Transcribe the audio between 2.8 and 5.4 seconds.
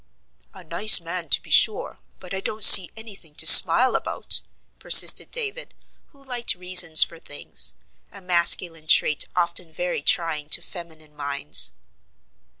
any thing to smile about," persisted